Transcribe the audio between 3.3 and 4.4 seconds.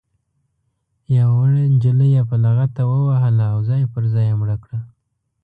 او ځای پر ځای یې